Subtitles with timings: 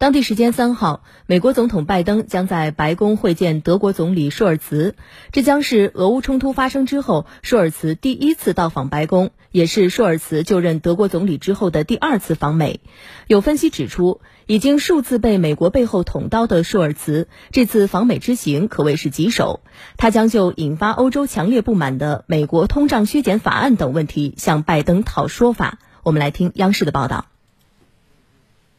[0.00, 4.94] 当地时间三号，美国总统拜登将在白宫会见德国总理舒尔茨，
[5.30, 12.80] 这将是俄乌冲突发生之后舒尔茨第一次到访白宫，也是舒尔茨就任德国总理之后的第二次访美。
[13.26, 19.60] 有分析指出，已经数次被美国背后捅刀的舒尔茨，这次访美之行可谓是棘手。
[19.98, 25.78] 他将就引发欧洲强烈不满的美国通胀削减法案等问题向拜登讨说法。
[26.02, 27.26] 我们来听央视的报道。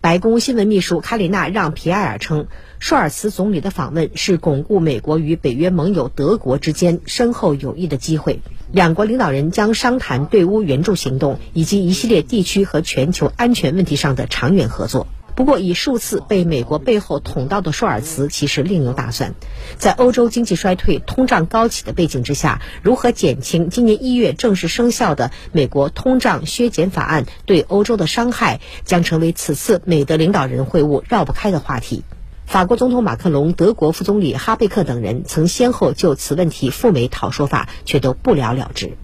[0.00, 2.46] 白宫新闻秘书卡里娜让皮埃尔称，
[2.78, 8.40] 舒尔茨总理的访问是巩固美国与北约盟友德国之间深厚友谊的机会。
[8.70, 15.08] 两国领导人将商谈对乌援助行动以及一系列地区和全球安全问题上的长远合作。
[15.38, 19.36] 不过，以数次被美国背后捅刀的舒尔茨其实另有打算。
[19.76, 32.02] 在欧洲经济衰退、通胀高企的背景之下，如何减轻今年一月正式生效的美国通胀削减法案对欧洲的伤害，将成为此次美德领导人会晤绕不开的话题。
[32.44, 38.96] 法国总统马克龙、德国副总理哈贝克等人曾先后就此问题赴美讨说法，却都不了了之。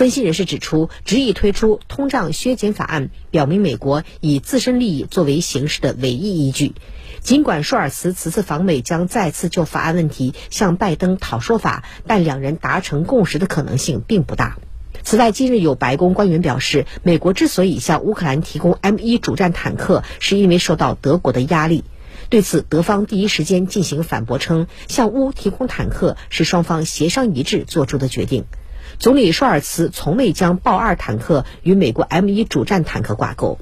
[0.00, 6.74] 分析人士指出，执意推出通胀削减法案，表明美国以自身利益作为行事的唯一依据。
[7.20, 14.56] 尽管舒尔茨此次访美将再次就法案问题向拜登讨说法，但两人达成共识的可能性并不大。
[15.02, 21.84] 此外，近日有白宫官员表示，美国之所以向乌克兰提供 M 一主战坦克，是因为受到德国的压力。
[22.30, 28.46] 对此，德方第一时间进行反驳，称向乌提供坦克是双方协商一致做出的决定。
[28.98, 33.58] 总理舒尔茨从未将豹二坦克与美国 M 一主战坦克挂钩。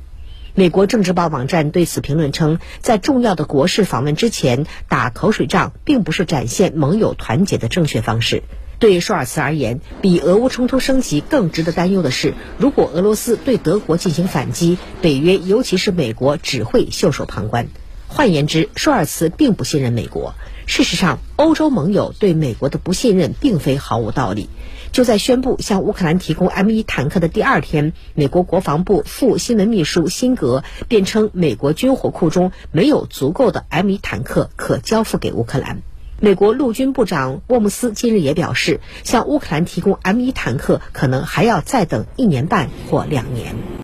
[0.54, 8.42] 美国政治报网站对此评论称，在重要的国事访问之前打口水仗，并不是展现盟友团结的正确方式。
[8.80, 17.68] 对舒尔茨而言，比俄乌冲突升级更值得担忧的是，如果俄罗斯对德国进行反击，北约尤其是美国只会袖手旁观。
[18.08, 20.34] 换言之，舒尔茨并不信任美国。
[20.66, 24.48] 事实上，欧洲盟友对美国的不信任并非毫无道理。
[24.90, 35.82] 就在宣布向乌克兰提供 M 一坦克的第二天，美国国防部副新闻秘书辛格便称，美国军火库中没有足够的 M 一坦克可交付给乌克兰。
[36.20, 43.54] 美国陆军部长沃姆斯近日也表示，向乌克兰提供 M 一坦克可能还要再等一年半或两年。